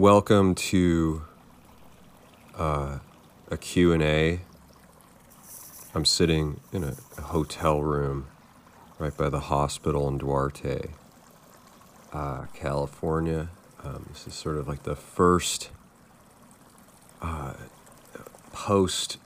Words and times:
welcome 0.00 0.54
to 0.54 1.20
uh, 2.56 3.00
a 3.50 3.58
Q&A. 3.58 4.40
I'm 5.94 6.06
sitting 6.06 6.58
in 6.72 6.84
a, 6.84 6.96
a 7.18 7.20
hotel 7.20 7.82
room 7.82 8.26
right 8.98 9.14
by 9.14 9.28
the 9.28 9.40
hospital 9.40 10.08
in 10.08 10.16
Duarte, 10.16 10.86
uh, 12.14 12.46
California. 12.54 13.50
Um, 13.84 14.06
this 14.08 14.26
is 14.26 14.32
sort 14.32 14.56
of 14.56 14.66
like 14.66 14.84
the 14.84 14.96
first 14.96 15.68
uh, 17.20 17.52
post. 18.54 19.18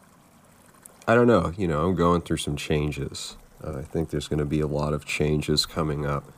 I 1.06 1.14
don't 1.14 1.28
know, 1.28 1.52
you 1.56 1.68
know, 1.68 1.86
I'm 1.86 1.94
going 1.94 2.22
through 2.22 2.38
some 2.38 2.56
changes. 2.56 3.36
Uh, 3.62 3.78
I 3.78 3.82
think 3.82 4.10
there's 4.10 4.26
going 4.26 4.40
to 4.40 4.44
be 4.44 4.58
a 4.58 4.66
lot 4.66 4.92
of 4.92 5.04
changes 5.04 5.66
coming 5.66 6.04
up 6.04 6.32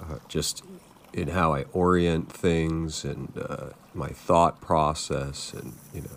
uh, 0.00 0.16
just 0.28 0.64
in 1.12 1.28
how 1.28 1.54
I 1.54 1.64
orient 1.72 2.30
things 2.30 3.04
and 3.04 3.32
uh, 3.36 3.66
my 3.94 4.08
thought 4.08 4.60
process, 4.60 5.52
and 5.52 5.74
you 5.92 6.02
know, 6.02 6.16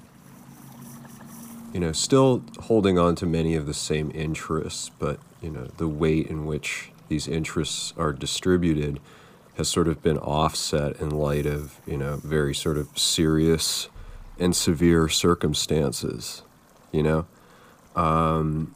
you 1.73 1.79
know, 1.79 1.91
still 1.91 2.43
holding 2.61 2.97
on 2.99 3.15
to 3.15 3.25
many 3.25 3.55
of 3.55 3.65
the 3.65 3.73
same 3.73 4.11
interests, 4.13 4.89
but 4.89 5.19
you 5.41 5.49
know, 5.49 5.65
the 5.77 5.87
weight 5.87 6.27
in 6.27 6.45
which 6.45 6.91
these 7.09 7.27
interests 7.27 7.93
are 7.97 8.13
distributed 8.13 8.99
has 9.57 9.67
sort 9.67 9.87
of 9.87 10.01
been 10.01 10.17
offset 10.17 10.99
in 10.99 11.09
light 11.09 11.45
of 11.45 11.79
you 11.85 11.97
know 11.97 12.17
very 12.17 12.53
sort 12.55 12.77
of 12.77 12.97
serious 12.97 13.89
and 14.39 14.55
severe 14.55 15.07
circumstances, 15.09 16.43
you 16.91 17.03
know. 17.03 17.25
Um, 17.95 18.73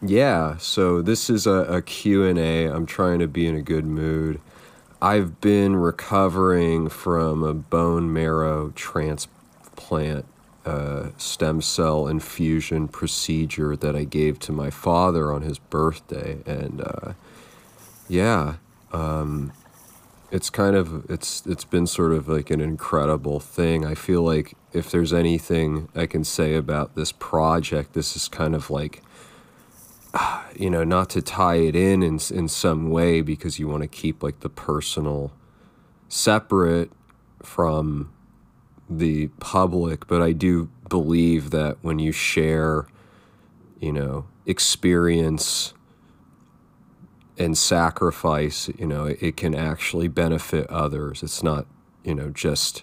yeah, 0.00 0.56
so 0.58 1.02
this 1.02 1.28
is 1.28 1.46
a, 1.46 1.50
a 1.50 1.82
Q&A. 1.82 2.66
I'm 2.66 2.86
trying 2.86 3.18
to 3.18 3.26
be 3.26 3.48
in 3.48 3.56
a 3.56 3.62
good 3.62 3.84
mood. 3.84 4.40
I've 5.00 5.40
been 5.40 5.76
recovering 5.76 6.88
from 6.88 7.44
a 7.44 7.54
bone 7.54 8.12
marrow 8.12 8.72
transplant 8.74 10.24
uh, 10.66 11.10
stem 11.16 11.62
cell 11.62 12.08
infusion 12.08 12.88
procedure 12.88 13.76
that 13.76 13.94
I 13.94 14.04
gave 14.04 14.40
to 14.40 14.52
my 14.52 14.70
father 14.70 15.32
on 15.32 15.42
his 15.42 15.58
birthday. 15.58 16.38
And 16.46 16.80
uh, 16.80 17.12
yeah, 18.08 18.56
um, 18.92 19.52
it's 20.32 20.50
kind 20.50 20.74
of 20.74 21.08
it's 21.08 21.46
it's 21.46 21.64
been 21.64 21.86
sort 21.86 22.12
of 22.12 22.28
like 22.28 22.50
an 22.50 22.60
incredible 22.60 23.38
thing. 23.38 23.86
I 23.86 23.94
feel 23.94 24.22
like 24.22 24.56
if 24.72 24.90
there's 24.90 25.12
anything 25.12 25.88
I 25.94 26.06
can 26.06 26.24
say 26.24 26.54
about 26.54 26.96
this 26.96 27.12
project, 27.12 27.94
this 27.94 28.16
is 28.16 28.28
kind 28.28 28.54
of 28.54 28.68
like 28.68 29.02
you 30.56 30.70
know, 30.70 30.84
not 30.84 31.10
to 31.10 31.22
tie 31.22 31.56
it 31.56 31.76
in 31.76 32.02
in, 32.02 32.18
in 32.30 32.48
some 32.48 32.90
way 32.90 33.20
because 33.20 33.58
you 33.58 33.68
want 33.68 33.82
to 33.82 33.88
keep 33.88 34.22
like 34.22 34.40
the 34.40 34.48
personal 34.48 35.32
separate 36.08 36.90
from 37.42 38.12
the 38.88 39.28
public, 39.38 40.06
but 40.06 40.22
I 40.22 40.32
do 40.32 40.70
believe 40.88 41.50
that 41.50 41.76
when 41.82 41.98
you 41.98 42.12
share, 42.12 42.86
you 43.80 43.92
know, 43.92 44.26
experience 44.46 45.74
and 47.36 47.56
sacrifice, 47.56 48.68
you 48.78 48.86
know, 48.86 49.04
it, 49.04 49.22
it 49.22 49.36
can 49.36 49.54
actually 49.54 50.08
benefit 50.08 50.66
others. 50.68 51.22
It's 51.22 51.42
not, 51.42 51.66
you 52.02 52.14
know, 52.14 52.30
just, 52.30 52.82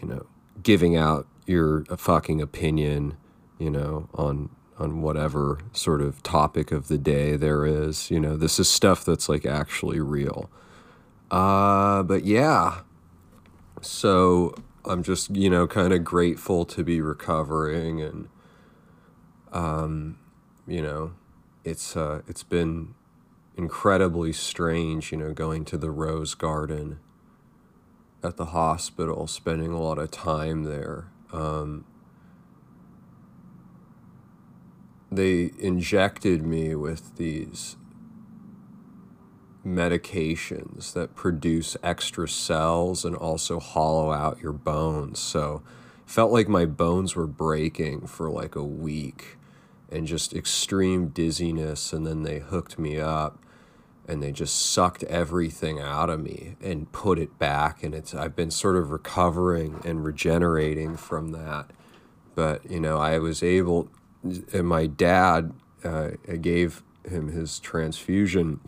you 0.00 0.08
know, 0.08 0.26
giving 0.62 0.96
out 0.96 1.26
your 1.46 1.84
fucking 1.96 2.42
opinion, 2.42 3.16
you 3.58 3.70
know, 3.70 4.08
on 4.14 4.50
on 4.78 5.00
whatever 5.02 5.58
sort 5.72 6.02
of 6.02 6.22
topic 6.22 6.70
of 6.72 6.88
the 6.88 6.98
day 6.98 7.36
there 7.36 7.64
is. 7.64 8.10
You 8.10 8.20
know, 8.20 8.36
this 8.36 8.58
is 8.58 8.68
stuff 8.68 9.04
that's 9.04 9.28
like 9.28 9.46
actually 9.46 10.00
real. 10.00 10.50
Uh, 11.30 12.02
but 12.02 12.24
yeah. 12.24 12.80
So 13.80 14.54
I'm 14.84 15.02
just, 15.02 15.34
you 15.34 15.50
know, 15.50 15.66
kind 15.66 15.92
of 15.92 16.04
grateful 16.04 16.64
to 16.66 16.84
be 16.84 17.00
recovering 17.00 18.00
and 18.00 18.28
um, 19.52 20.18
you 20.66 20.82
know, 20.82 21.12
it's 21.64 21.96
uh 21.96 22.22
it's 22.28 22.42
been 22.42 22.94
incredibly 23.56 24.32
strange, 24.32 25.12
you 25.12 25.18
know, 25.18 25.32
going 25.32 25.64
to 25.64 25.78
the 25.78 25.90
rose 25.90 26.34
garden 26.34 26.98
at 28.22 28.36
the 28.36 28.46
hospital, 28.46 29.26
spending 29.26 29.72
a 29.72 29.80
lot 29.80 29.98
of 29.98 30.10
time 30.10 30.64
there. 30.64 31.08
Um, 31.32 31.84
they 35.16 35.52
injected 35.58 36.44
me 36.44 36.74
with 36.74 37.16
these 37.16 37.76
medications 39.66 40.92
that 40.92 41.16
produce 41.16 41.76
extra 41.82 42.28
cells 42.28 43.04
and 43.04 43.16
also 43.16 43.58
hollow 43.58 44.12
out 44.12 44.40
your 44.40 44.52
bones. 44.52 45.18
So 45.18 45.62
felt 46.06 46.30
like 46.30 46.48
my 46.48 46.64
bones 46.64 47.16
were 47.16 47.26
breaking 47.26 48.06
for 48.06 48.30
like 48.30 48.54
a 48.54 48.64
week 48.64 49.36
and 49.90 50.06
just 50.06 50.32
extreme 50.32 51.08
dizziness 51.08 51.92
and 51.92 52.06
then 52.06 52.22
they 52.22 52.38
hooked 52.38 52.78
me 52.78 53.00
up 53.00 53.38
and 54.08 54.22
they 54.22 54.30
just 54.30 54.70
sucked 54.70 55.02
everything 55.04 55.80
out 55.80 56.08
of 56.08 56.20
me 56.20 56.56
and 56.62 56.92
put 56.92 57.18
it 57.18 57.38
back 57.40 57.82
and 57.82 57.92
it's 57.92 58.14
I've 58.14 58.36
been 58.36 58.52
sort 58.52 58.76
of 58.76 58.92
recovering 58.92 59.80
and 59.84 60.04
regenerating 60.04 60.96
from 60.96 61.32
that. 61.32 61.70
But, 62.36 62.70
you 62.70 62.78
know, 62.78 62.98
I 62.98 63.18
was 63.18 63.42
able 63.42 63.88
my 64.54 64.86
dad 64.86 65.52
uh, 65.84 66.10
gave 66.40 66.82
him 67.04 67.28
his 67.28 67.58
transfusion 67.58 68.60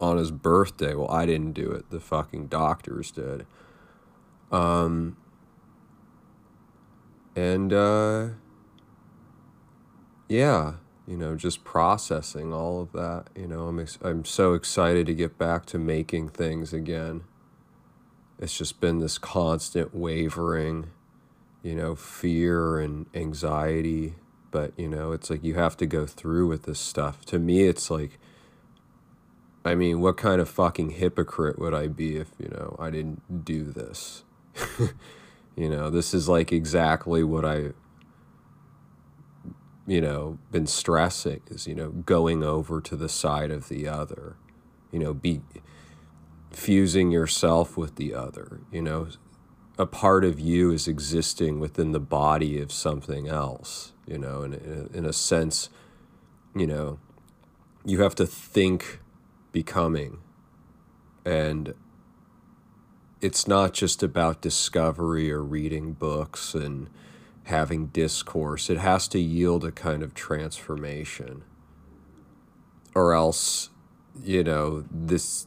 on 0.00 0.16
his 0.16 0.30
birthday. 0.30 0.94
Well, 0.94 1.10
I 1.10 1.26
didn't 1.26 1.52
do 1.52 1.70
it. 1.70 1.90
The 1.90 2.00
fucking 2.00 2.46
doctors 2.46 3.10
did. 3.10 3.46
Um, 4.50 5.16
and 7.34 7.72
uh, 7.72 8.28
yeah, 10.28 10.74
you 11.06 11.16
know, 11.16 11.34
just 11.36 11.64
processing 11.64 12.52
all 12.52 12.80
of 12.80 12.92
that. 12.92 13.26
You 13.34 13.48
know, 13.48 13.66
I'm 13.66 13.80
ex- 13.80 13.98
I'm 14.02 14.24
so 14.24 14.54
excited 14.54 15.06
to 15.06 15.14
get 15.14 15.38
back 15.38 15.66
to 15.66 15.78
making 15.78 16.30
things 16.30 16.72
again. 16.72 17.24
It's 18.38 18.56
just 18.56 18.80
been 18.80 18.98
this 18.98 19.18
constant 19.18 19.94
wavering, 19.94 20.90
you 21.62 21.74
know, 21.74 21.94
fear 21.94 22.78
and 22.78 23.06
anxiety 23.14 24.14
but 24.54 24.72
you 24.76 24.88
know 24.88 25.10
it's 25.10 25.30
like 25.30 25.42
you 25.42 25.54
have 25.54 25.76
to 25.76 25.84
go 25.84 26.06
through 26.06 26.46
with 26.46 26.62
this 26.62 26.78
stuff. 26.78 27.24
To 27.24 27.40
me 27.40 27.64
it's 27.64 27.90
like 27.90 28.20
i 29.64 29.74
mean 29.74 30.00
what 30.00 30.16
kind 30.16 30.40
of 30.40 30.48
fucking 30.48 30.90
hypocrite 30.90 31.58
would 31.58 31.74
i 31.74 31.88
be 31.88 32.18
if 32.18 32.28
you 32.38 32.48
know 32.50 32.76
i 32.78 32.88
didn't 32.88 33.44
do 33.44 33.64
this? 33.64 34.22
You 35.56 35.70
know 35.70 35.88
this 35.88 36.12
is 36.12 36.28
like 36.28 36.50
exactly 36.50 37.22
what 37.22 37.44
i 37.44 37.74
you 39.86 40.00
know 40.00 40.40
been 40.50 40.66
stressing 40.66 41.42
is 41.46 41.68
you 41.68 41.76
know 41.76 41.90
going 41.90 42.42
over 42.42 42.80
to 42.80 42.96
the 42.96 43.08
side 43.08 43.52
of 43.52 43.68
the 43.68 43.86
other 43.86 44.34
you 44.90 44.98
know 44.98 45.14
be 45.14 45.42
fusing 46.50 47.12
yourself 47.12 47.76
with 47.76 47.94
the 47.94 48.14
other 48.14 48.62
you 48.72 48.82
know? 48.82 49.06
A 49.78 49.86
part 49.86 50.24
of 50.24 50.40
you 50.40 50.72
is 50.72 50.88
existing 50.88 51.60
within 51.60 51.92
the 51.92 52.00
body 52.00 52.60
of 52.60 52.72
something 52.72 53.28
else 53.28 53.93
you 54.06 54.18
know, 54.18 54.42
in, 54.42 54.54
in, 54.54 54.90
in 54.92 55.06
a 55.06 55.12
sense, 55.12 55.68
you 56.54 56.66
know, 56.66 56.98
you 57.84 58.02
have 58.02 58.14
to 58.16 58.26
think 58.26 59.00
becoming. 59.52 60.18
And 61.24 61.74
it's 63.20 63.48
not 63.48 63.72
just 63.72 64.02
about 64.02 64.40
discovery 64.42 65.30
or 65.30 65.42
reading 65.42 65.92
books 65.92 66.54
and 66.54 66.90
having 67.44 67.86
discourse, 67.86 68.70
it 68.70 68.78
has 68.78 69.06
to 69.08 69.18
yield 69.18 69.64
a 69.64 69.72
kind 69.72 70.02
of 70.02 70.14
transformation. 70.14 71.44
Or 72.94 73.12
else, 73.12 73.70
you 74.22 74.44
know, 74.44 74.84
this 74.90 75.46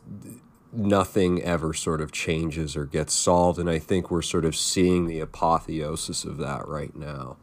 nothing 0.73 1.41
ever 1.41 1.73
sort 1.73 2.01
of 2.01 2.11
changes 2.11 2.75
or 2.75 2.85
gets 2.85 3.13
solved. 3.13 3.57
And 3.57 3.69
I 3.69 3.79
think 3.79 4.11
we're 4.11 4.21
sort 4.21 4.45
of 4.45 4.55
seeing 4.55 5.07
the 5.07 5.19
apotheosis 5.21 6.23
of 6.25 6.37
that 6.37 6.67
right 6.67 6.95
now 6.95 7.37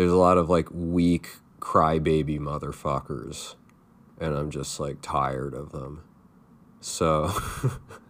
there's 0.00 0.12
a 0.12 0.16
lot 0.16 0.38
of 0.38 0.48
like 0.48 0.66
weak 0.72 1.28
crybaby 1.58 2.40
motherfuckers 2.40 3.54
and 4.18 4.34
I'm 4.34 4.50
just 4.50 4.80
like 4.80 5.02
tired 5.02 5.52
of 5.52 5.72
them. 5.72 6.04
So 6.80 7.30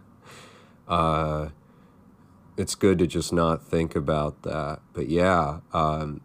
uh 0.87 1.49
it's 2.55 2.75
good 2.75 2.97
to 2.99 3.07
just 3.07 3.33
not 3.33 3.61
think 3.61 3.93
about 3.93 4.43
that. 4.43 4.79
But 4.93 5.09
yeah, 5.09 5.59
um 5.73 6.21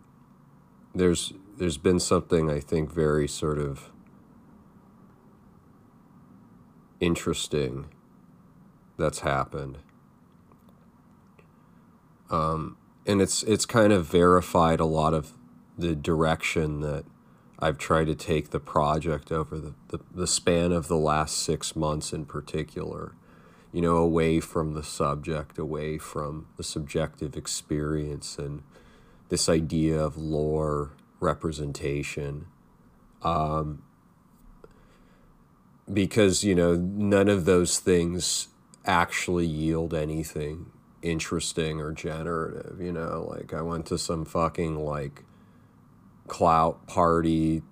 there's 0.94 1.32
there's 1.58 1.78
been 1.78 1.98
something 1.98 2.48
I 2.48 2.60
think 2.60 2.92
very 2.92 3.26
sort 3.26 3.58
of 3.58 3.90
interesting 7.00 7.86
that's 8.96 9.18
happened. 9.18 9.78
Um, 12.30 12.76
and 13.04 13.20
it's 13.20 13.42
it's 13.42 13.66
kind 13.66 13.92
of 13.92 14.06
verified 14.06 14.78
a 14.78 14.84
lot 14.84 15.12
of 15.12 15.35
the 15.78 15.94
direction 15.94 16.80
that 16.80 17.04
I've 17.58 17.78
tried 17.78 18.06
to 18.06 18.14
take 18.14 18.50
the 18.50 18.60
project 18.60 19.32
over 19.32 19.58
the, 19.58 19.74
the, 19.88 20.00
the 20.14 20.26
span 20.26 20.72
of 20.72 20.88
the 20.88 20.96
last 20.96 21.38
six 21.38 21.74
months 21.76 22.12
in 22.12 22.26
particular. 22.26 23.14
you 23.76 23.82
know, 23.82 23.98
away 23.98 24.40
from 24.40 24.72
the 24.72 24.82
subject, 24.82 25.58
away 25.58 25.98
from 25.98 26.46
the 26.56 26.62
subjective 26.62 27.36
experience, 27.36 28.38
and 28.38 28.62
this 29.28 29.50
idea 29.50 30.00
of 30.00 30.16
lore 30.16 30.92
representation. 31.20 32.46
Um, 33.20 33.82
because, 35.92 36.42
you 36.42 36.54
know, 36.54 36.74
none 36.74 37.28
of 37.28 37.44
those 37.44 37.78
things 37.78 38.48
actually 38.86 39.46
yield 39.46 39.92
anything 39.92 40.70
interesting 41.02 41.78
or 41.78 41.92
generative, 41.92 42.80
you 42.80 42.92
know? 42.92 43.26
Like, 43.28 43.52
I 43.52 43.60
went 43.60 43.84
to 43.86 43.98
some 43.98 44.24
fucking, 44.24 44.76
like, 44.78 45.24
clout 46.28 46.86
party 46.86 47.62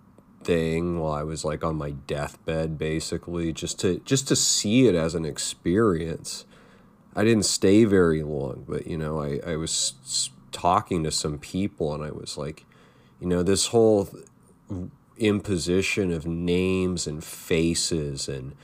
thing 0.43 1.01
while 1.01 1.13
I 1.13 1.23
was 1.23 1.45
like 1.45 1.65
on 1.65 1.77
my 1.77 1.91
deathbed 1.91 2.79
basically 2.79 3.53
just 3.53 3.81
to 3.81 4.01
just 4.01 4.29
to 4.29 4.37
see 4.37 4.87
it 4.87 4.95
as 4.95 5.15
an 5.15 5.25
experience. 5.25 6.45
I 7.17 7.25
didn't 7.25 7.45
stay 7.45 7.85
very 7.85 8.23
long, 8.23 8.65
but 8.69 8.87
you 8.87 8.99
know, 8.99 9.21
I 9.21 9.41
I 9.47 9.57
was 9.57 10.31
talking 10.53 11.03
to 11.05 11.11
some 11.11 11.39
people 11.39 11.95
and 11.95 12.05
I 12.05 12.11
was 12.11 12.37
like, 12.37 12.65
you 13.21 13.27
know, 13.27 13.43
this 13.43 13.69
whole 13.69 14.09
imposition 15.17 16.13
of 16.13 16.27
names 16.27 17.07
and 17.07 17.23
faces 17.23 18.29
and 18.29 18.55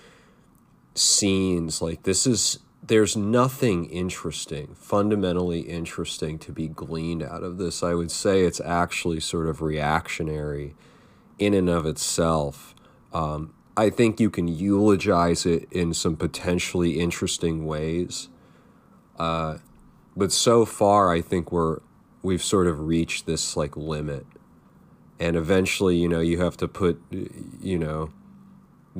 scenes 0.94 1.80
like 1.80 2.02
this 2.02 2.26
is 2.26 2.58
there's 2.90 3.16
nothing 3.16 3.84
interesting, 3.84 4.74
fundamentally 4.74 5.60
interesting 5.60 6.40
to 6.40 6.50
be 6.50 6.66
gleaned 6.66 7.22
out 7.22 7.44
of 7.44 7.56
this. 7.56 7.84
I 7.84 7.94
would 7.94 8.10
say 8.10 8.40
it's 8.40 8.60
actually 8.60 9.20
sort 9.20 9.46
of 9.46 9.62
reactionary 9.62 10.74
in 11.38 11.54
and 11.54 11.68
of 11.70 11.86
itself. 11.86 12.74
Um, 13.12 13.54
I 13.76 13.90
think 13.90 14.18
you 14.18 14.28
can 14.28 14.48
eulogize 14.48 15.46
it 15.46 15.68
in 15.70 15.94
some 15.94 16.16
potentially 16.16 16.98
interesting 16.98 17.64
ways. 17.64 18.28
Uh, 19.16 19.58
but 20.16 20.32
so 20.32 20.64
far, 20.64 21.14
I 21.14 21.20
think 21.20 21.52
we're 21.52 21.78
we've 22.24 22.42
sort 22.42 22.66
of 22.66 22.80
reached 22.80 23.24
this 23.24 23.56
like 23.56 23.76
limit, 23.76 24.26
and 25.20 25.36
eventually, 25.36 25.96
you 25.96 26.08
know, 26.08 26.18
you 26.18 26.40
have 26.40 26.56
to 26.56 26.66
put, 26.66 27.00
you 27.60 27.78
know, 27.78 28.10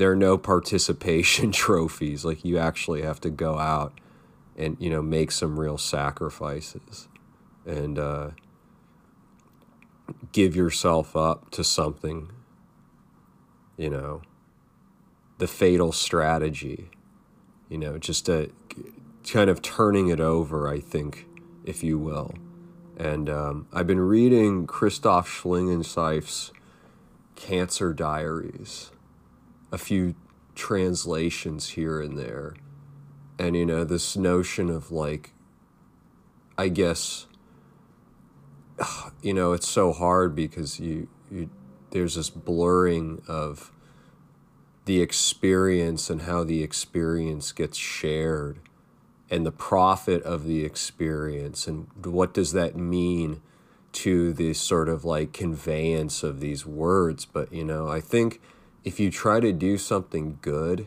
there 0.01 0.11
are 0.11 0.17
no 0.17 0.39
participation 0.39 1.53
trophies. 1.53 2.25
Like 2.25 2.43
you 2.43 2.57
actually 2.57 3.03
have 3.03 3.21
to 3.21 3.29
go 3.31 3.59
out 3.59 4.01
and 4.57 4.77
you 4.81 4.89
know 4.89 5.03
make 5.03 5.31
some 5.31 5.61
real 5.61 5.77
sacrifices 5.77 7.07
and 7.67 7.99
uh, 7.99 8.31
give 10.33 10.57
yourself 10.57 11.15
up 11.15 11.51
to 11.51 11.63
something. 11.63 12.31
You 13.77 13.91
know, 13.91 14.23
the 15.37 15.47
fatal 15.47 15.93
strategy. 15.93 16.91
You 17.69 17.77
know, 17.77 17.99
just 17.99 18.29
a 18.29 18.51
kind 19.31 19.51
of 19.51 19.61
turning 19.61 20.09
it 20.09 20.19
over. 20.19 20.67
I 20.67 20.81
think, 20.81 21.27
if 21.67 21.85
you 21.85 21.99
will. 21.99 22.35
And 22.97 23.29
um, 23.29 23.67
I've 23.71 23.87
been 23.87 24.01
reading 24.01 24.67
Christoph 24.67 25.29
Schlingensief's 25.29 26.53
Cancer 27.37 27.93
Diaries 27.93 28.93
a 29.73 29.79
few 29.79 30.15
translations 30.55 31.71
here 31.71 32.01
and 32.01 32.19
there. 32.19 32.55
And, 33.39 33.57
you 33.57 33.65
know, 33.65 33.85
this 33.85 34.17
notion 34.17 34.69
of 34.69 34.91
like, 34.91 35.33
I 36.59 36.69
guess, 36.69 37.27
you 39.23 39.35
know, 39.35 39.53
it's 39.53 39.69
so 39.69 39.93
hard 39.93 40.35
because 40.35 40.79
you, 40.79 41.09
you, 41.31 41.51
there's 41.91 42.15
this 42.17 42.31
blurring 42.31 43.23
of 43.27 43.73
the 44.85 45.01
experience 45.01 46.11
and 46.11 46.23
how 46.23 46.45
the 46.45 46.63
experience 46.63 47.53
gets 47.53 47.79
shared 47.79 48.59
and 49.31 49.47
the 49.47 49.53
profit 49.53 50.23
of 50.25 50.45
the 50.45 50.65
experience 50.65 51.69
and 51.69 51.87
what 52.05 52.35
does 52.35 52.53
that 52.53 52.75
mean 52.75 53.41
to 53.93 54.33
the 54.33 54.53
sort 54.53 54.89
of 54.89 55.05
like 55.05 55.33
conveyance 55.33 56.23
of 56.23 56.41
these 56.41 56.67
words 56.67 57.25
but 57.25 57.53
you 57.53 57.65
know 57.65 57.89
i 57.89 58.01
think 58.01 58.41
if 58.85 58.99
you 58.99 59.11
try 59.11 59.41
to 59.41 59.53
do 59.53 59.77
something 59.77 60.39
good, 60.41 60.87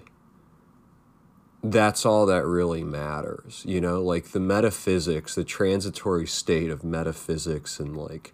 that's 1.64 2.06
all 2.06 2.26
that 2.26 2.46
really 2.46 2.84
matters. 2.84 3.64
You 3.66 3.80
know, 3.80 4.02
like 4.02 4.32
the 4.32 4.40
metaphysics, 4.40 5.36
the 5.36 5.44
transitory 5.44 6.28
state 6.28 6.70
of 6.70 6.84
metaphysics 6.84 7.80
and 7.80 7.96
like 7.96 8.34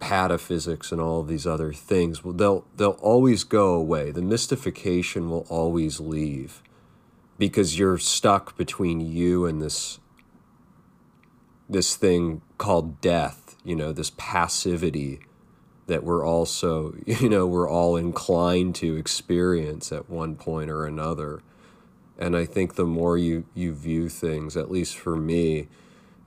pataphysics 0.00 0.90
and 0.90 1.00
all 1.00 1.22
these 1.22 1.46
other 1.46 1.72
things, 1.72 2.20
they'll 2.24 2.66
they'll 2.76 2.98
always 3.00 3.44
go 3.44 3.74
away. 3.74 4.10
The 4.10 4.22
mystification 4.22 5.30
will 5.30 5.46
always 5.48 6.00
leave 6.00 6.62
because 7.38 7.78
you're 7.78 7.98
stuck 7.98 8.56
between 8.56 9.00
you 9.00 9.46
and 9.46 9.62
this 9.62 10.00
this 11.68 11.96
thing 11.96 12.42
called 12.58 13.00
death, 13.00 13.56
you 13.64 13.76
know, 13.76 13.92
this 13.92 14.12
passivity 14.16 15.20
that 15.86 16.04
we're 16.04 16.24
also, 16.24 16.94
you 17.06 17.28
know, 17.28 17.46
we're 17.46 17.68
all 17.68 17.96
inclined 17.96 18.74
to 18.76 18.96
experience 18.96 19.92
at 19.92 20.08
one 20.08 20.36
point 20.36 20.70
or 20.70 20.86
another. 20.86 21.42
And 22.18 22.36
I 22.36 22.44
think 22.44 22.76
the 22.76 22.84
more 22.84 23.18
you, 23.18 23.44
you 23.54 23.74
view 23.74 24.08
things, 24.08 24.56
at 24.56 24.70
least 24.70 24.96
for 24.96 25.16
me, 25.16 25.68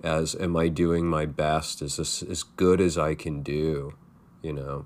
as 0.04 0.36
am 0.36 0.56
I 0.56 0.68
doing 0.68 1.08
my 1.08 1.26
best? 1.26 1.82
Is 1.82 1.98
this 1.98 2.22
as 2.22 2.44
good 2.44 2.82
as 2.82 2.98
I 2.98 3.16
can 3.16 3.42
do? 3.42 3.94
You 4.42 4.54
know, 4.54 4.86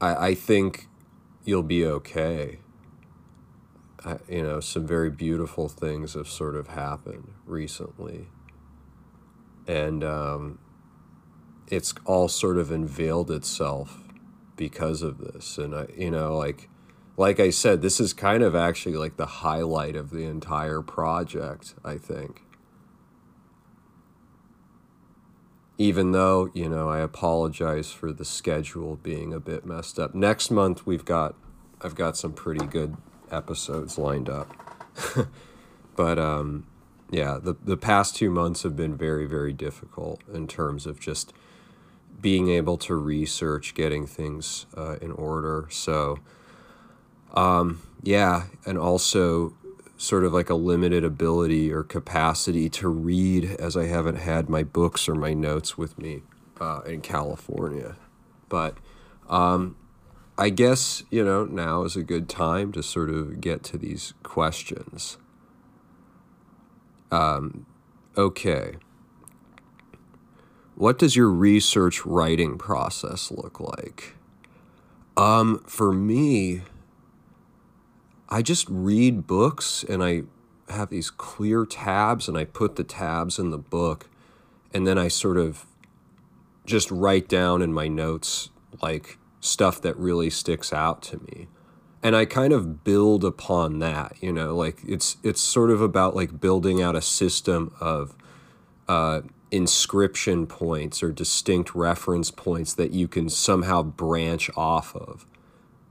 I, 0.00 0.28
I 0.28 0.34
think 0.34 0.86
you'll 1.44 1.62
be 1.62 1.84
okay. 1.84 2.60
I, 4.04 4.18
you 4.28 4.42
know, 4.42 4.60
some 4.60 4.86
very 4.86 5.10
beautiful 5.10 5.68
things 5.68 6.14
have 6.14 6.28
sort 6.28 6.54
of 6.54 6.68
happened 6.68 7.32
recently. 7.44 8.28
And, 9.66 10.02
um, 10.04 10.58
it's 11.70 11.94
all 12.04 12.28
sort 12.28 12.58
of 12.58 12.70
unveiled 12.70 13.30
itself 13.30 13.98
because 14.56 15.02
of 15.02 15.18
this. 15.18 15.58
And 15.58 15.74
I, 15.74 15.86
you 15.96 16.10
know 16.10 16.36
like 16.36 16.68
like 17.16 17.40
I 17.40 17.50
said 17.50 17.82
this 17.82 18.00
is 18.00 18.12
kind 18.12 18.42
of 18.42 18.54
actually 18.54 18.96
like 18.96 19.16
the 19.16 19.26
highlight 19.26 19.96
of 19.96 20.10
the 20.10 20.24
entire 20.24 20.82
project 20.82 21.74
I 21.84 21.96
think. 21.96 22.42
Even 25.78 26.12
though 26.12 26.50
you 26.54 26.68
know 26.68 26.88
I 26.88 27.00
apologize 27.00 27.92
for 27.92 28.12
the 28.12 28.24
schedule 28.24 28.96
being 28.96 29.32
a 29.32 29.40
bit 29.40 29.64
messed 29.64 29.98
up. 29.98 30.14
Next 30.14 30.50
month 30.50 30.86
we've 30.86 31.04
got 31.04 31.34
I've 31.80 31.94
got 31.94 32.16
some 32.16 32.32
pretty 32.32 32.66
good 32.66 32.96
episodes 33.30 33.98
lined 33.98 34.28
up. 34.28 34.52
But 35.96 36.16
um 36.16 36.66
yeah 37.10 37.38
the 37.42 37.56
the 37.60 37.76
past 37.76 38.14
2 38.14 38.30
months 38.30 38.62
have 38.62 38.76
been 38.76 38.96
very 38.96 39.26
very 39.26 39.52
difficult 39.52 40.22
in 40.32 40.46
terms 40.46 40.86
of 40.86 41.00
just 41.00 41.32
being 42.20 42.48
able 42.48 42.76
to 42.76 42.94
research 42.94 43.74
getting 43.74 44.06
things 44.06 44.66
uh, 44.76 44.96
in 45.00 45.12
order. 45.12 45.68
So, 45.70 46.18
um, 47.34 47.82
yeah, 48.02 48.44
and 48.66 48.76
also 48.78 49.54
sort 49.96 50.24
of 50.24 50.32
like 50.32 50.48
a 50.48 50.54
limited 50.54 51.04
ability 51.04 51.72
or 51.72 51.82
capacity 51.82 52.68
to 52.68 52.88
read 52.88 53.44
as 53.44 53.76
I 53.76 53.86
haven't 53.86 54.16
had 54.16 54.48
my 54.48 54.62
books 54.62 55.08
or 55.08 55.14
my 55.14 55.34
notes 55.34 55.76
with 55.76 55.98
me 55.98 56.22
uh, 56.60 56.80
in 56.86 57.00
California. 57.00 57.96
But 58.48 58.76
um, 59.28 59.76
I 60.38 60.50
guess, 60.50 61.02
you 61.10 61.24
know, 61.24 61.44
now 61.44 61.82
is 61.82 61.96
a 61.96 62.04
good 62.04 62.28
time 62.28 62.70
to 62.72 62.82
sort 62.82 63.10
of 63.10 63.40
get 63.40 63.64
to 63.64 63.78
these 63.78 64.14
questions. 64.22 65.18
Um, 67.10 67.66
okay. 68.16 68.76
What 70.78 70.96
does 70.96 71.16
your 71.16 71.28
research 71.28 72.06
writing 72.06 72.56
process 72.56 73.32
look 73.32 73.58
like? 73.58 74.14
Um, 75.16 75.64
for 75.66 75.92
me, 75.92 76.62
I 78.28 78.42
just 78.42 78.68
read 78.70 79.26
books 79.26 79.82
and 79.82 80.04
I 80.04 80.22
have 80.68 80.90
these 80.90 81.10
clear 81.10 81.66
tabs 81.66 82.28
and 82.28 82.38
I 82.38 82.44
put 82.44 82.76
the 82.76 82.84
tabs 82.84 83.40
in 83.40 83.50
the 83.50 83.58
book 83.58 84.08
and 84.72 84.86
then 84.86 84.98
I 84.98 85.08
sort 85.08 85.36
of 85.36 85.66
just 86.64 86.92
write 86.92 87.28
down 87.28 87.60
in 87.60 87.72
my 87.72 87.88
notes 87.88 88.50
like 88.80 89.18
stuff 89.40 89.82
that 89.82 89.96
really 89.96 90.30
sticks 90.30 90.72
out 90.72 91.02
to 91.02 91.18
me 91.18 91.48
and 92.04 92.14
I 92.14 92.24
kind 92.24 92.52
of 92.52 92.84
build 92.84 93.24
upon 93.24 93.80
that, 93.80 94.14
you 94.20 94.32
know, 94.32 94.54
like 94.54 94.82
it's 94.86 95.16
it's 95.24 95.40
sort 95.40 95.72
of 95.72 95.80
about 95.80 96.14
like 96.14 96.40
building 96.40 96.80
out 96.80 96.94
a 96.94 97.02
system 97.02 97.74
of 97.80 98.14
uh, 98.86 99.22
inscription 99.50 100.46
points 100.46 101.02
or 101.02 101.12
distinct 101.12 101.74
reference 101.74 102.30
points 102.30 102.74
that 102.74 102.92
you 102.92 103.08
can 103.08 103.28
somehow 103.28 103.82
branch 103.82 104.50
off 104.56 104.94
of. 104.94 105.26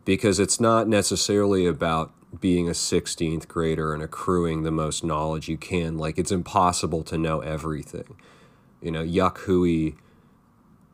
Because 0.06 0.40
it's 0.40 0.60
not 0.60 0.88
necessarily 0.88 1.66
about 1.66 2.14
being 2.40 2.68
a 2.68 2.74
16th 2.74 3.48
grader 3.48 3.94
and 3.94 4.04
accruing 4.04 4.64
the 4.64 4.72
most 4.72 5.04
knowledge 5.04 5.50
you 5.50 5.58
can. 5.58 5.98
Like, 5.98 6.18
it's 6.18 6.32
impossible 6.32 7.04
to 7.04 7.18
know 7.18 7.40
everything. 7.40 8.16
You 8.82 8.92
know, 8.92 9.02
Yuk 9.02 9.40
Hui, 9.40 9.94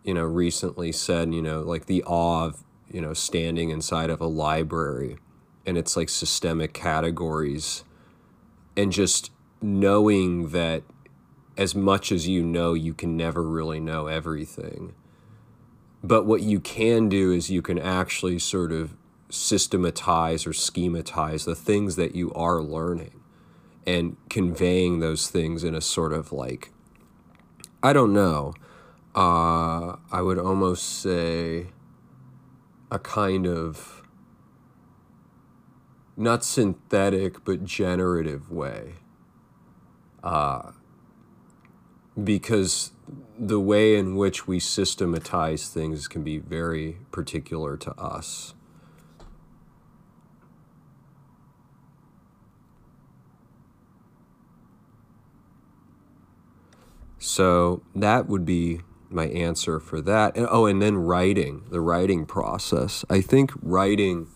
you 0.03 0.13
know, 0.13 0.23
recently 0.23 0.91
said, 0.91 1.33
you 1.33 1.41
know, 1.41 1.61
like 1.61 1.85
the 1.85 2.03
awe 2.03 2.45
of, 2.45 2.63
you 2.89 3.01
know, 3.01 3.13
standing 3.13 3.69
inside 3.69 4.09
of 4.09 4.21
a 4.21 4.27
library 4.27 5.17
and 5.65 5.77
it's 5.77 5.95
like 5.95 6.09
systemic 6.09 6.73
categories 6.73 7.83
and 8.75 8.91
just 8.91 9.31
knowing 9.61 10.49
that 10.49 10.83
as 11.57 11.75
much 11.75 12.11
as 12.11 12.27
you 12.27 12.43
know, 12.43 12.73
you 12.73 12.93
can 12.93 13.15
never 13.15 13.43
really 13.43 13.79
know 13.79 14.07
everything. 14.07 14.93
But 16.03 16.25
what 16.25 16.41
you 16.41 16.59
can 16.59 17.09
do 17.09 17.31
is 17.31 17.49
you 17.49 17.61
can 17.61 17.79
actually 17.79 18.39
sort 18.39 18.71
of 18.71 18.95
systematize 19.29 20.45
or 20.45 20.51
schematize 20.51 21.45
the 21.45 21.55
things 21.55 21.95
that 21.95 22.15
you 22.15 22.31
are 22.33 22.61
learning 22.61 23.19
and 23.85 24.17
conveying 24.29 24.99
those 24.99 25.29
things 25.29 25.63
in 25.63 25.75
a 25.75 25.81
sort 25.81 26.13
of 26.13 26.31
like, 26.31 26.71
I 27.81 27.93
don't 27.93 28.13
know, 28.13 28.53
uh, 29.15 29.95
I 30.11 30.21
would 30.21 30.39
almost 30.39 31.01
say 31.01 31.67
a 32.91 32.99
kind 32.99 33.47
of 33.47 34.03
not 36.15 36.43
synthetic 36.43 37.43
but 37.43 37.63
generative 37.63 38.51
way. 38.51 38.95
Uh, 40.23 40.71
because 42.21 42.91
the 43.37 43.59
way 43.59 43.95
in 43.95 44.15
which 44.15 44.47
we 44.47 44.59
systematize 44.59 45.67
things 45.67 46.07
can 46.07 46.23
be 46.23 46.37
very 46.37 46.97
particular 47.11 47.77
to 47.77 47.91
us. 47.99 48.53
So 57.17 57.81
that 57.95 58.27
would 58.27 58.45
be 58.45 58.81
my 59.09 59.27
answer 59.27 59.79
for 59.79 60.01
that. 60.01 60.35
And, 60.35 60.47
oh, 60.49 60.65
and 60.65 60.81
then 60.81 60.97
writing, 60.97 61.63
the 61.69 61.81
writing 61.81 62.25
process. 62.25 63.05
I 63.09 63.21
think 63.21 63.51
writing 63.61 64.27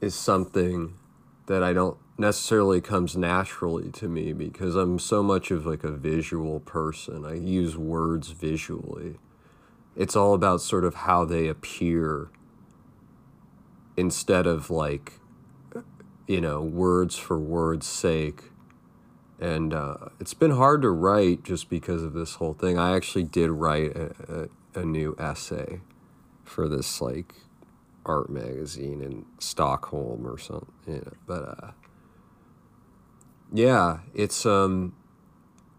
is 0.00 0.14
something 0.14 0.98
that 1.46 1.62
I 1.62 1.72
don't 1.72 1.98
necessarily 2.20 2.80
comes 2.80 3.16
naturally 3.16 3.90
to 3.92 4.08
me 4.08 4.32
because 4.32 4.76
I'm 4.76 4.98
so 4.98 5.22
much 5.22 5.50
of 5.50 5.66
like 5.66 5.82
a 5.82 5.90
visual 5.90 6.60
person. 6.60 7.24
I 7.24 7.34
use 7.34 7.76
words 7.76 8.28
visually. 8.28 9.18
It's 9.96 10.14
all 10.14 10.34
about 10.34 10.60
sort 10.60 10.84
of 10.84 10.94
how 10.94 11.24
they 11.24 11.48
appear 11.48 12.28
instead 13.96 14.46
of 14.46 14.70
like 14.70 15.14
you 16.30 16.40
know, 16.40 16.60
words 16.60 17.18
for 17.18 17.40
words 17.40 17.88
sake. 17.88 18.52
And 19.40 19.74
uh, 19.74 20.10
it's 20.20 20.32
been 20.32 20.52
hard 20.52 20.80
to 20.82 20.90
write 20.90 21.42
just 21.42 21.68
because 21.68 22.04
of 22.04 22.12
this 22.12 22.36
whole 22.36 22.54
thing. 22.54 22.78
I 22.78 22.94
actually 22.94 23.24
did 23.24 23.50
write 23.50 23.96
a, 23.96 24.48
a, 24.76 24.80
a 24.82 24.84
new 24.84 25.16
essay 25.18 25.80
for 26.44 26.68
this 26.68 27.00
like 27.00 27.34
art 28.06 28.30
magazine 28.30 29.02
in 29.02 29.26
Stockholm 29.40 30.24
or 30.24 30.38
something. 30.38 30.70
You 30.86 31.02
know, 31.04 31.12
but 31.26 31.48
uh, 31.48 31.70
yeah, 33.52 33.98
it's 34.14 34.46
um 34.46 34.94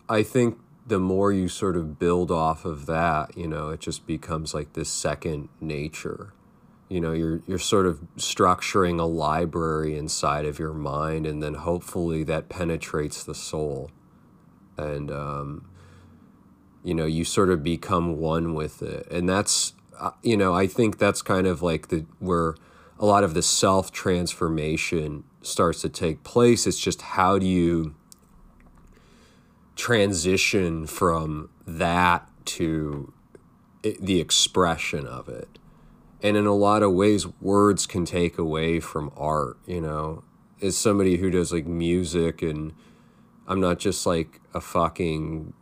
I 0.09 0.23
think 0.23 0.57
the 0.85 0.99
more 0.99 1.31
you 1.31 1.47
sort 1.47 1.77
of 1.77 1.97
build 1.99 2.31
off 2.31 2.65
of 2.65 2.85
that, 2.87 3.37
you 3.37 3.47
know, 3.47 3.69
it 3.69 3.79
just 3.79 4.05
becomes 4.05 4.53
like 4.53 4.73
this 4.73 4.89
second 4.89 5.47
nature. 5.61 6.33
You 6.89 6.99
know, 6.99 7.13
you're 7.13 7.41
you're 7.47 7.59
sort 7.59 7.85
of 7.85 8.01
structuring 8.17 8.99
a 8.99 9.05
library 9.05 9.97
inside 9.97 10.45
of 10.45 10.59
your 10.59 10.73
mind 10.73 11.25
and 11.25 11.41
then 11.41 11.53
hopefully 11.53 12.23
that 12.23 12.49
penetrates 12.49 13.23
the 13.23 13.35
soul. 13.35 13.91
And 14.77 15.11
um 15.11 15.65
you 16.83 16.95
know, 16.95 17.05
you 17.05 17.23
sort 17.23 17.51
of 17.51 17.63
become 17.63 18.17
one 18.17 18.55
with 18.55 18.81
it. 18.81 19.07
And 19.11 19.29
that's 19.29 19.73
uh, 19.99 20.11
you 20.23 20.35
know, 20.35 20.53
I 20.53 20.67
think 20.67 20.97
that's 20.97 21.21
kind 21.21 21.47
of 21.47 21.61
like 21.61 21.87
the 21.87 22.05
where 22.19 22.55
a 22.99 23.05
lot 23.05 23.23
of 23.23 23.33
the 23.33 23.41
self 23.41 23.91
transformation 23.91 25.23
starts 25.41 25.81
to 25.81 25.89
take 25.89 26.23
place. 26.23 26.67
It's 26.67 26.79
just 26.79 27.01
how 27.01 27.39
do 27.39 27.45
you 27.45 27.95
transition 29.75 30.85
from 30.85 31.49
that 31.65 32.27
to 32.45 33.13
the 33.81 34.19
expression 34.19 35.07
of 35.07 35.27
it. 35.27 35.57
And 36.21 36.37
in 36.37 36.45
a 36.45 36.53
lot 36.53 36.83
of 36.83 36.93
ways, 36.93 37.25
words 37.41 37.87
can 37.87 38.05
take 38.05 38.37
away 38.37 38.79
from 38.79 39.11
art, 39.17 39.57
you 39.65 39.81
know. 39.81 40.23
As 40.61 40.77
somebody 40.77 41.17
who 41.17 41.31
does 41.31 41.51
like 41.51 41.65
music, 41.65 42.43
and 42.43 42.73
I'm 43.47 43.59
not 43.59 43.79
just 43.79 44.05
like 44.05 44.39
a 44.53 44.61
fucking 44.61 45.53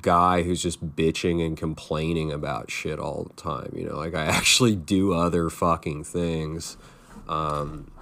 guy 0.00 0.42
who's 0.42 0.60
just 0.60 0.96
bitching 0.96 1.44
and 1.44 1.56
complaining 1.56 2.32
about 2.32 2.70
shit 2.70 2.98
all 2.98 3.24
the 3.24 3.40
time, 3.40 3.72
you 3.76 3.88
know. 3.88 3.96
Like, 3.96 4.14
I 4.16 4.24
actually 4.26 4.74
do 4.74 5.12
other 5.12 5.48
fucking 5.50 6.02
things. 6.02 6.76
Um, 7.28 7.92